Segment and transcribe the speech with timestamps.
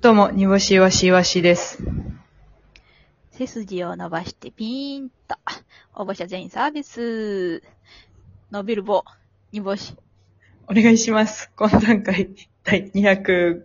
[0.00, 1.82] どうも、煮干しわしわしです。
[3.32, 5.34] 背筋を伸ばしてピーンと。
[5.92, 7.64] 応募者全員サービス。
[8.52, 9.02] 伸びる棒。
[9.50, 9.96] 煮干し。
[10.68, 11.50] お願いします。
[11.56, 12.30] 今段階
[12.62, 13.64] 第206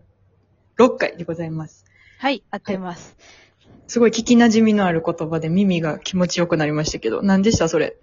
[0.97, 1.85] 回でございます。
[2.17, 3.15] はい、合ってます。
[3.85, 7.95] すごい聞き馴染みのある言葉で耳が気持ちよくなりましたけど、何でしたそれ？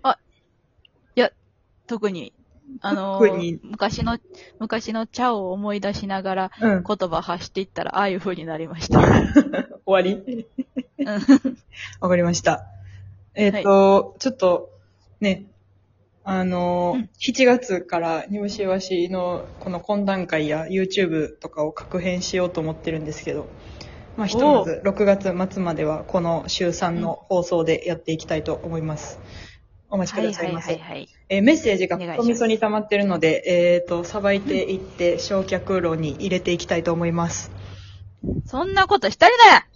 [1.88, 2.32] 特に、
[2.80, 3.20] あの
[3.62, 4.18] 昔の、
[4.58, 6.84] 昔の茶を思い出しながらうん。
[6.84, 9.00] 言葉発していったら、ああいう風になりました。
[9.84, 10.46] 終わり？
[10.98, 11.56] うん
[12.00, 12.66] わかりました。
[13.34, 14.70] えっ、と、ちょっと、
[15.20, 15.46] ね、
[16.24, 23.46] あのーうん7月から煮干しわしのこの懇談会や YouTube とかを確編しようと思ってるんですけど、
[24.16, 29.18] まあ、ひとまず6月末まではこの週3の放送でやっていきたいと思います。
[29.90, 30.72] お待ちくはいはいださいませ。
[30.72, 31.08] はいはい。
[31.28, 37.50] えーメッセージがお願いしますおみそに溜まってるので、えっ、と、さばいていって、焼却炉に入れていきたいと思います。
[38.46, 39.66] そんなことしたりな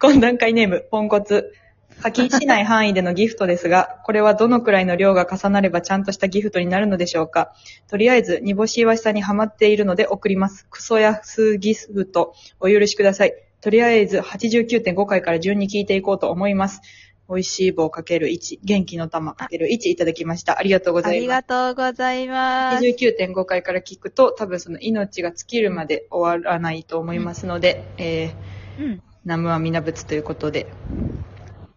[0.00, 1.52] 懇談会ネーム、ポンコツ。
[2.00, 7.54] 課金しない範囲でのギフトですが、これはどのくらいの量が重なればちゃんとしたギフトになるのでしょうか
[7.88, 10.66] とりあえず、煮干しいわしさんにハマっているので送ります。
[10.68, 13.34] クソやスギフト、お許しください。
[13.60, 16.80] とりあえず、89.5回から順に聞いていこうと思います。
[17.28, 20.58] 美味しい棒かける1、元気の玉かける1いただきました。
[20.58, 21.20] ありがとうごあざいます。
[21.20, 22.84] りがとうございます。
[22.84, 29.02] 29.5回から聞くと、多分その命が尽きるまで終わらないと思いますので、えー、うん。
[29.24, 30.66] 南無は皆仏ということで、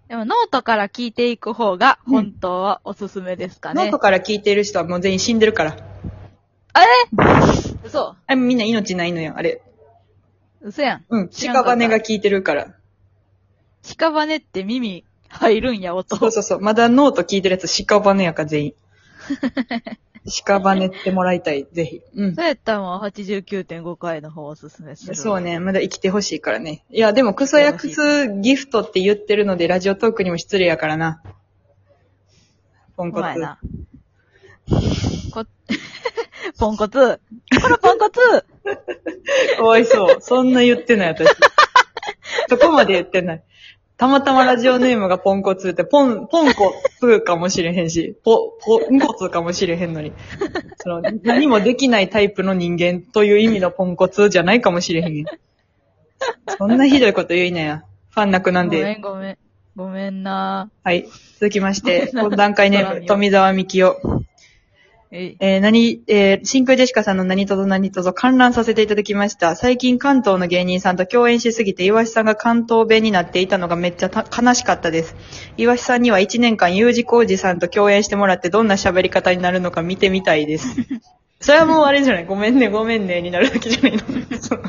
[0.07, 3.83] でもノートから聞いていく方が本当はおすすめですかね。
[3.83, 5.77] ノートから聞いている人はもう全員死んでるから。
[6.73, 6.87] あれ
[7.83, 9.61] 嘘あれみんな命ないのよ、あれ。
[10.61, 11.05] 嘘やん。
[11.07, 11.29] うん。
[11.29, 12.75] 知らんかった屍が聞いてるから。
[13.83, 15.05] 屍って耳
[15.39, 16.15] 入るんや、音。
[16.15, 16.61] そうそうそう。
[16.61, 18.73] まだノート聞いてるやつ屍やから全員。
[20.25, 22.01] 屍ってもらいたい、ぜひ。
[22.15, 22.41] うんそ。
[22.41, 25.15] うやったらもう89.5回の方をおすすめする。
[25.15, 25.41] そう。
[25.41, 25.59] ね。
[25.59, 26.83] まだ生きてほしいからね。
[26.89, 31.21] いや、でもクソやクスギフトって言ってるので、ラジオトークにも失礼やからな。
[32.97, 33.39] ポンコツ。
[33.39, 33.59] な。
[35.31, 35.45] こ、
[36.57, 37.19] ポンコツ。
[37.61, 38.19] このポンコツ
[39.57, 40.21] かわいそう。
[40.21, 41.29] そんな言ってない、私。
[42.49, 43.43] そこまで言ってない。
[43.97, 50.11] たまたまラジオネームがポンコツって、ポン、ポンコツかもしれへんし、ポ、ポンコツかもしれへんのに。
[50.77, 55.25] その、何もできないタイプの人間という意味のポンコツじゃないかもしれへん。
[56.57, 57.83] そんなひどいこと言いなや。
[58.09, 58.95] ファンなくなんごめで。
[58.95, 59.37] んごめん。
[59.77, 61.05] ごめんなはい。
[61.39, 64.23] 続きまして、 ごめんな段階ネーム、富澤美希夫。
[65.39, 69.55] えー何、えー真空ジェシカさんの何とぞ何とぞ観覧させていただきました。
[69.55, 75.15] 最近関東の芸人さんと共演しすぎて、岩橋さんが関東弁になっていたのがめっちゃた悲しかったです。
[75.55, 80.67] 岩橋さんには1年間 U 字工事さんと共演してもらってどんな喋り方になるのか見てみたいです。
[81.39, 82.25] それはもうあれじゃない？
[82.25, 83.99] ごめんね、ごめんね、になるだけじゃないの
[84.41, 84.61] その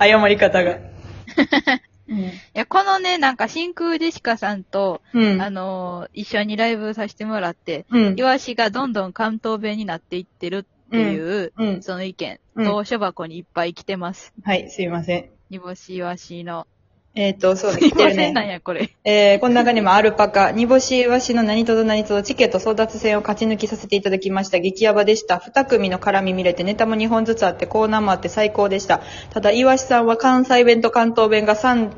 [0.00, 0.78] 謝り方が。
[2.08, 5.42] いや、このね、なんか真空ジェシカさんと、うん。
[5.42, 8.18] あのー一緒にライブさせてもらって、うん。
[8.18, 11.82] イワシがどんどん関東弁になっていってるっていう、うん。
[11.82, 14.32] その意見、うん当書箱にいっぱい来てます。
[14.42, 15.30] はい、すいません。
[15.50, 16.66] 煮干しイワシの。
[17.16, 18.48] えっ、と、そうね、すねませんなん。
[18.48, 18.90] や、これ。
[19.02, 24.58] えー、この中にもアルパカ、煮干しイワシの何とぞ何とぞチケット争奪戦を勝ち抜きさせていただきました。
[24.58, 25.38] 激ヤバでした。
[25.38, 29.00] 二組の絡み見れてネタも2本ずつあってコーナーもあって最高でした。
[29.30, 31.90] ただ、イワシさんは関西弁と関東弁が3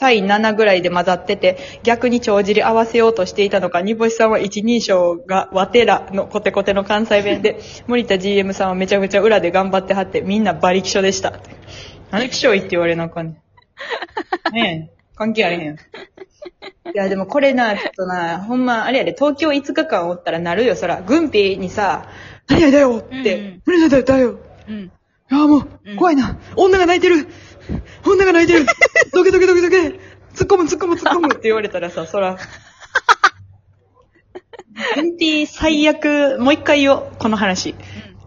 [0.00, 11.34] 対7ぐらいで混ざってて、逆に帳尻合わせようとしていたのか、煮干しさんは一人称がわてらのコテコテの関西弁で、 森田 GM さんはめちゃくちゃ裏で頑張ってはって、みんな馬力書でした。
[12.10, 13.43] 何気象いって言われなあかんねん。
[14.52, 15.74] ねえ、関係あれへん。
[15.74, 15.78] い
[16.94, 21.02] や、でもこれな、ちょっとな、ほんま、あれやで、東京5日間おったらなるよ、そら。
[21.02, 22.06] 軍備にさ、
[22.48, 24.38] 何々だよって、何々だよ、だよ。
[24.68, 24.74] うん。
[24.84, 24.90] い
[25.30, 26.38] や、もう、うん怖いな。
[26.56, 27.26] 女が泣いてる
[28.04, 28.66] 女が泣いてる
[29.12, 29.76] どけどけどけどけ
[30.34, 32.36] 突っ込む突っ込む突っ込むって言われたらさ、そら。
[34.96, 37.74] 軍備最悪、もう一回言おう、この話。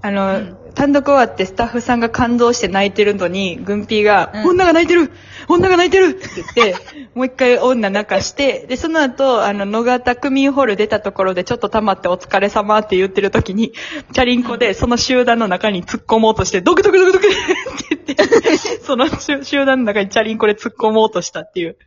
[0.01, 5.11] あの、うん単独終わってスタッフさんが感動して泣いてるのに、軍ピーが、うん女が泣いてる
[5.47, 6.75] 女が泣いてるって言って、
[7.15, 13.71] もう一回女泣かして、で、その後、あの、野方区民ホール出たところでちょっと溜まってお疲れ様って言ってる時に、
[14.11, 21.77] チャリンコでその集団の中に突っ込もうとして、ドクドクドクドクって言って、その集集団の中にチャリンコで突っ込もうとしたっていう、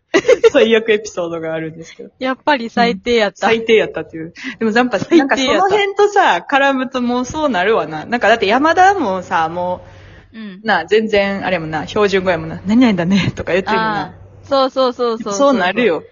[0.52, 2.10] 最悪エピソードがあるんですけど。
[2.18, 3.46] やっぱり最低やった。
[3.46, 4.32] 最低やったっていう。
[4.58, 8.06] でも、ザンパ、低やったなんかその辺とさ、絡むともうそうなるわな。
[8.06, 9.99] なんかだって山田もさ、もう
[10.38, 10.60] んう、。
[10.64, 12.60] な、全然、あれやもんな、標準語やもんな。
[12.66, 14.00] 何々だね、とか言ってるもな。
[14.02, 14.12] あ、
[14.44, 15.34] そうそうそうそう。
[15.34, 15.84] そうなる。
[15.84, 16.02] よ。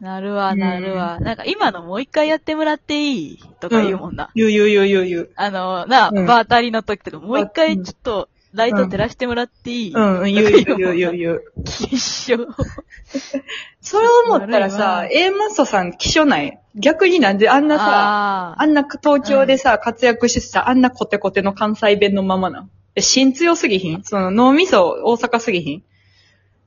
[0.00, 1.18] なるわ、なるわ。
[1.20, 3.38] なんか今のもう一回やってもらっていい？
[3.60, 4.30] とか言うもんな。
[4.34, 5.30] 言う言う言う言う言う。
[5.36, 9.92] あの、な、うんバータリの時とか、もう一回ちょっと、ライト照らしてもらっていい？
[9.94, 11.44] うん、言う言う言う言う言う。
[11.64, 12.38] 一緒。
[13.82, 16.58] それを思ったらさ、A マッソさん希少ない？
[16.76, 22.70] 逆になんであんなさ、あんな東京でさ、活躍してさ、あんなコテコテの関西弁のままなん？
[22.94, 24.02] え芯強すぎひん？
[24.04, 25.82] その脳みそ大阪すぎひん？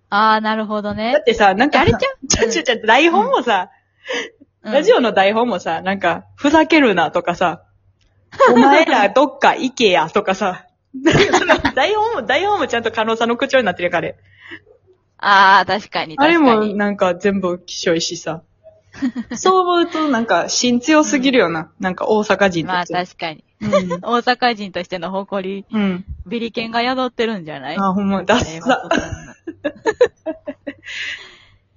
[0.10, 1.24] あー、なるほどだねっ。
[1.24, 2.02] てさ、なんか、あれちゃう？
[2.28, 3.70] ちょちょちょ、台本もさ、
[4.64, 7.64] うんラジオの台本もさ、なんか、ふざけるなとかさ、
[8.54, 10.68] お前らどっか行けやとかさ、
[11.75, 14.16] 台本も、台本もちゃんと可能さの口調になってるから、あれ。
[15.18, 16.16] あー、確かに。
[16.18, 18.42] あれ確かにもなんか全部きしょいしさ。
[19.36, 21.72] そう思うとなんか芯強すぎるよな。
[21.80, 22.94] なんか大阪人とまあして。
[22.94, 23.44] 確かに。
[23.62, 23.69] うん。
[24.04, 26.06] 大阪人としての誇り、うん。
[26.25, 27.78] ビリケンが宿ってるんじゃない？
[27.78, 28.90] あ、ほんま、ダッえーサ。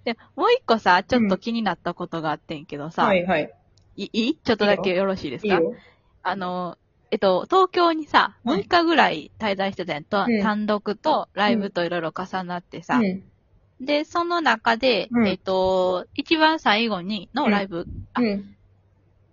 [0.04, 3.52] で、もう一個さ、ちょっと気になったことがあってんけどさ、はいはい。
[3.96, 4.28] いい？
[4.30, 5.60] いちょっとだけよろしいですか？
[6.22, 6.76] あの、
[7.10, 13.24] えっと、東京にさ、はい6日ぐらい滞在してたやんと、うん単独とライブといろいろ重なってさ、うん。
[13.84, 18.56] で、その中で、うんえっと、一番最後にのライブ、あうん。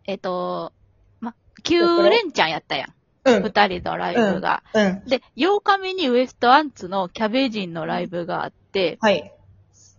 [0.06, 0.74] えっと、
[1.22, 1.34] ま、
[1.64, 2.94] 9連チャンやったやん。
[3.26, 3.44] うん。
[3.44, 4.64] 二人のライブが。
[4.74, 5.04] うん。
[5.06, 9.32] で、8日目にウエストアンツのキャベジンのライブがあって、はい。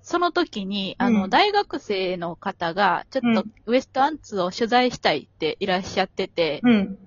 [0.02, 6.98] その時に、あの、うん大学生の方が、ちょっとウエストアンツを取材したいっていらっしゃってて、うん。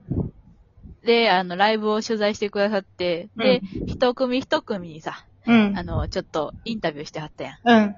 [1.04, 5.84] で、あの、ライブを取材してくださって、で、一組一組にさ、うんあ。
[5.84, 7.58] の、ちょっとインタビューしてはったやん。
[7.64, 7.96] うん。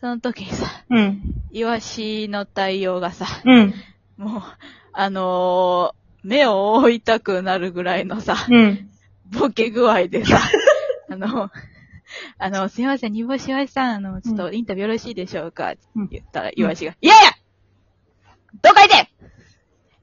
[0.00, 1.22] その時にさ、うん。
[1.50, 3.74] イワシの対応がさ、うん。
[4.16, 4.42] もう、
[4.92, 8.88] あのー目を覆いたくなるぐらいのさ、うん。
[9.30, 10.38] ボケ具合でさ、
[11.10, 11.50] あの、
[12.38, 15.70] あの、すいません、煮干しわしさん、あの、ちょっとインタビューよろしいでしょうか？
[15.70, 17.30] ってうん言ったら、イワシが、いやいや
[18.62, 19.10] どっか行け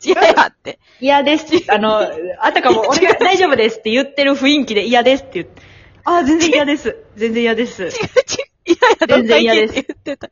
[0.04, 0.80] 違うやって。
[1.00, 1.46] 嫌です。
[1.70, 2.00] あの、
[2.40, 5.62] あたかも、 俺が大丈夫ですって言ってる雰囲気で嫌ですって言って。
[6.04, 6.98] ああ、全然嫌です。
[7.16, 7.84] 全然嫌です。
[7.84, 7.96] 違う違う、い
[8.74, 10.30] やいや、どっか行けって言ってた。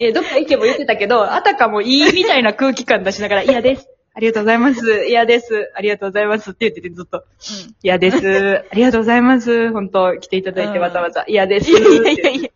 [0.00, 3.88] え、どっか行けば言ってたけど、あたかもいいみたいな空気感出しながら、嫌です。
[4.20, 5.06] ありがとうございます。
[5.06, 5.72] 嫌です。
[5.74, 7.20] ありがとうございますって言っててずっと。
[7.20, 7.20] う
[7.70, 7.74] ん。
[7.82, 8.18] 嫌です。
[8.70, 9.72] ありがとうございます。
[9.72, 11.24] 本当来ていただいてうんわざわざ。
[11.26, 11.70] 嫌です。
[11.70, 12.50] いやいやいやいや。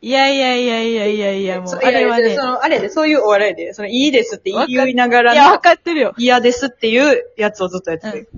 [0.00, 2.34] いやいやいやいやいやいや、もうそ、あれはね。
[2.34, 6.14] その、あれで、そういうお笑いで、その、いいですって言いながらいや、わの、かってるよ。
[6.18, 8.28] 嫌ですっていうやつをずっとやってて。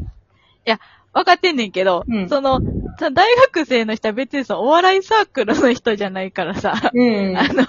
[1.16, 2.60] わかってんねんけど、うんその、
[2.98, 7.38] 大学生の人は別にそのお笑いサークルの人じゃないからさ、うん。
[7.38, 7.64] あの、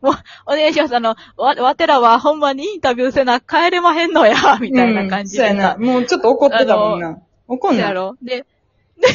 [0.00, 0.14] もう、
[0.46, 0.96] お願いします。
[0.96, 5.76] あの、わ、わてらはほんまにインタビューせな帰れまへんのや、みたいな感じでさうんそうやな。。
[5.76, 7.18] もうちょっと怒ってたもんな。
[7.48, 7.82] 怒んな。
[7.82, 8.46] やろで、で、
[9.02, 9.06] で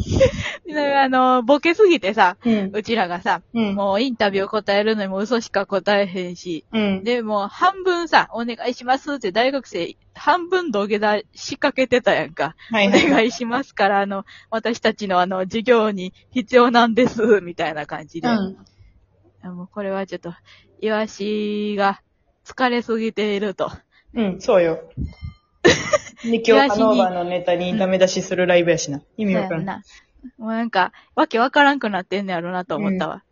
[1.02, 2.70] あの、ボケすぎてさ、うん。
[2.72, 3.74] うちらがさ、うん。
[3.74, 7.04] もうインタビュー答えるのにも嘘しか答えへんし、うん。
[7.04, 12.54] で、もう半分さ、お願いしますって大学生、半分土下座仕掛けてたやんか。
[12.72, 13.10] おはいはい。
[13.10, 18.28] 願いしますから、あの、私たちのあの、授業に必要なんです、みたいな感じで。
[18.28, 19.56] うん。
[19.56, 20.34] もうこれはちょっと、
[20.80, 22.02] イワシが
[22.44, 23.70] 疲れすぎていると。
[24.14, 24.80] うん、そうよ。
[26.24, 29.02] で、今日カノーバーのネタにダメ出しするライブやしな。
[29.16, 29.64] 意味わからん。
[29.64, 29.82] な。
[30.38, 33.24] もうなんか、わけわからんくなってんねやろなと思ったわ。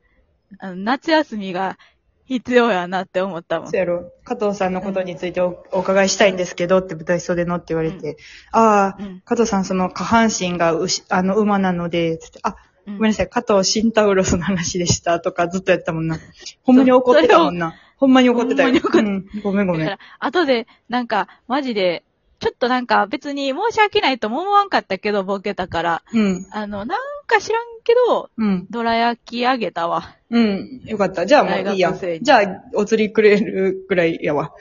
[0.58, 1.78] あの夏休みが
[2.24, 3.76] 必要やなって思ったもんそう。
[3.76, 4.12] やろ。
[4.24, 8.16] 加藤さんのことについておお伺いしたいんですけどって舞台袖のって言われて、
[8.52, 9.20] ああ、うん。
[9.20, 12.56] 加藤さんその下半身が牛、あの馬なので、つって、あ、
[12.86, 16.18] うんごめんなさい、加藤シンタウロスの話でしたとかずっとやったもんな。
[16.62, 17.74] ほんまに怒ってたもんな。
[17.98, 18.68] ほんまに怒ってたよ。
[18.68, 19.86] ほんまに怒ってうんごめんごめん。
[19.86, 22.04] だから、後で、なんか、マジで、
[22.40, 26.02] ちょっとなんか別に申し訳ないとも思わんかったけど、ボケたから。
[26.12, 26.46] うん。
[26.52, 28.66] あの、なんか知らんけど、うん。
[28.70, 30.14] どら焼きあげたわ。
[30.30, 30.82] うん。
[30.84, 31.26] よかった。
[31.26, 34.52] じゃあもういいやじゃあ、お釣りくれるぐらいやわ。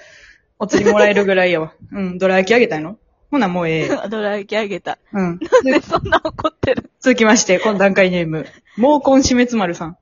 [0.59, 1.73] お釣りもらえるぐらいやわ。
[1.93, 2.17] うん。
[2.17, 2.97] どら焼きあげたいの？
[3.29, 3.87] ほな、もうええ。
[4.09, 4.97] どら焼きあげた。
[5.13, 5.21] うん。
[5.21, 6.89] なんでそんな怒ってる？
[6.99, 8.45] 続きまして、今段階ネーム、
[8.77, 9.97] 毛根死滅丸さん。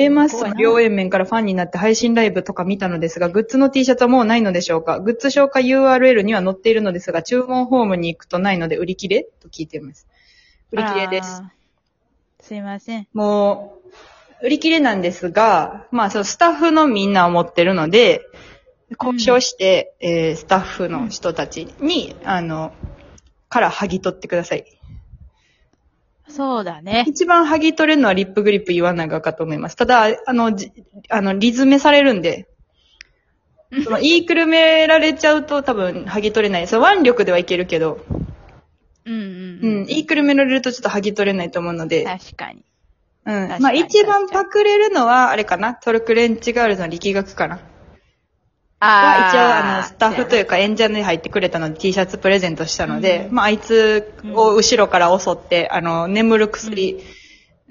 [0.00, 5.00] A マッソの両円面からファンになって配信ライブとか見たのですが、グッズの T シャツはもうないのでしょうか？
[5.00, 10.06] グッズ紹介 URL には載っているのですが、注文フォームに行くとないので売り切れと聞いています。
[10.70, 11.42] 売り切れです。
[12.40, 13.08] すいません。
[13.12, 13.80] も
[14.40, 18.22] う、売り切れなんですが、まあ、そのスタッフのみんなを持ってるので、
[19.00, 22.72] 交渉して、えースタッフの人たちに、あの、
[23.48, 24.64] から剥ぎ取ってください。
[26.28, 27.04] そうだね。
[27.06, 29.76] 一番剥ぎ取れるのはリップグリップ言わないがかと思います。
[29.76, 30.72] ただ、あの、じ
[31.08, 32.48] あの、リズメされるんで、
[33.84, 36.66] その、言いくるめられちゃうと多分剥ぎ取れない。
[36.66, 38.04] その腕力ではいけるけど、
[39.04, 39.24] うんうんう
[39.62, 39.82] うん。
[39.82, 42.64] ん、言いくるめられるとちょっと剥ぎ取れないと思うので、確かに。
[43.26, 43.48] うん。
[43.48, 47.60] 確かにまあ一番パクれるのは、あれかなトルクレンチガールズの力学かな。
[48.86, 57.02] は一応、あの、ースタッフというか演者に入ってくれたので T シャツプレゼントしたので、うんまあ、あいつを後ろから襲って、あの、眠る薬、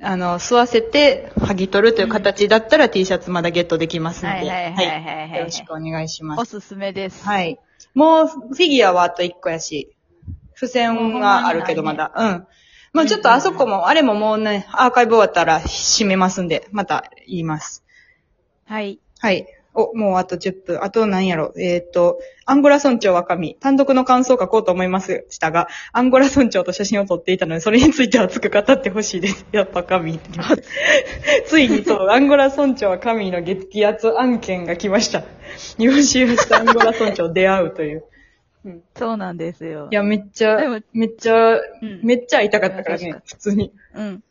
[0.02, 6.40] あの、吸わせて、剥ぎ取るという形だったら T シャツまだゲットできますので、はいはいはいはいはいはいよろしくお願いします。
[6.40, 7.26] おすすめです。
[7.26, 7.60] はい。
[7.96, 9.96] もう、フィギュアはあと1個やし、
[10.54, 12.12] 付箋があるけどまだ。
[12.16, 12.48] うん。
[12.94, 17.84] まあちょっとあそこも、あれももうね、アーカイブ終わったら閉めますんで、また言います。
[18.66, 19.00] はい。
[19.20, 19.48] はい。
[19.78, 20.84] お、もうあと10分。
[20.84, 21.54] あと何やろ。
[21.56, 23.56] えっ、と、アンゴラ村長若見。
[23.60, 29.46] 単独の感想を書こうと思いましたが、アンゴラ村長と写真を撮っていたので、それについて熱く語ってほしいです。
[29.54, 30.20] やっぱ神。
[31.46, 35.24] ついにそう、アンゴラ村長は神の激アツ案件が来ました。
[35.78, 38.04] 日本史とアンゴラ村長出会うという。
[38.96, 39.90] そうなんですよ。
[39.92, 43.72] いや、めっちゃでも、めっちゃ、うんめっちゃ会いたかったからね普通に。
[43.94, 44.24] うん。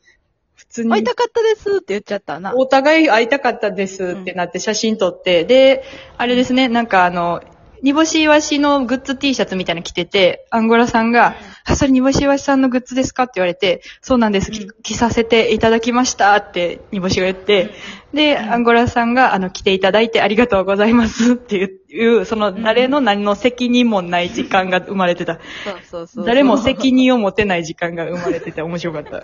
[0.56, 0.90] 普通に。
[0.90, 2.54] 会いたかったですって言っちゃったな。
[2.56, 5.84] お互い会いたかったですってなって写真撮って、で、
[6.16, 7.42] あれですね、なんかあの、
[7.82, 17.70] 煮干しイワシのグッズ T シャツみたいなの着てて、アンゴラさんが、あ、それ煮干しイワシさんのグッズですかって言われて、そうなんです、きうん着させていただきましたって煮干しが言って、
[18.14, 21.56] で、うんアンゴラさんが、あの、来ていただいてありがとうございますって
[21.90, 25.34] いう、その、誰の何の責任もない時間が生まれてた。
[25.34, 26.26] そうそうそう。
[26.26, 29.22] 誰も責任を持てない時間が生まれてて面白かった。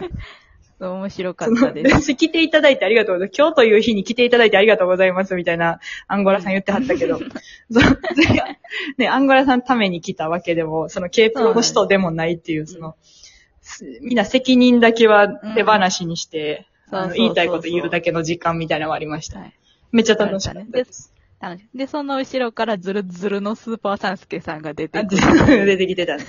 [0.90, 1.94] 面白かったです。
[1.94, 3.38] 私来ていただいてありがとうございます。
[3.38, 7.28] 今日という日に来ていただいてありがとうございますみたいなアンゴラさん言ってはったけど、 そう
[8.98, 12.96] ね、アンゴラさんのために来たわけでも、その K プロの人でもないっていう、その、
[13.60, 19.38] すみんな責任だけは手放しにして、あの言いたいこと言うだけの時間みたいなのがありました。
[19.38, 19.52] はい
[19.92, 21.12] めっちゃ楽しかったです。
[21.74, 25.04] で、その後ろからズルズルのスーパーサンスケさんが出て。
[25.04, 26.24] 出てきてたね。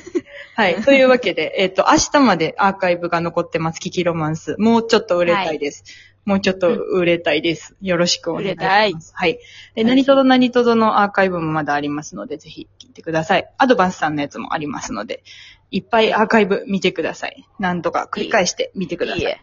[0.55, 0.75] はい。
[0.83, 3.79] というわけで、えっ、と、明日までアーカイブが残ってます。
[3.79, 4.55] キキロマンス。
[4.59, 5.83] もうちょっと売れたいです。
[6.25, 7.75] もうちょっと売れたいです。
[7.81, 8.55] よろしくお願いします。
[8.55, 9.33] 売れたいはい。
[9.33, 9.39] で、
[9.75, 13.49] はい何とぞ何とぞのアーカイブもまだありますので、ぜひ聞いてください。
[13.57, 15.23] アドバンスさんのやつもありますので、
[15.71, 17.45] いっぱいアーカイブ見てください。
[17.59, 19.21] なんとか繰り返して見てください。
[19.21, 19.41] いいえ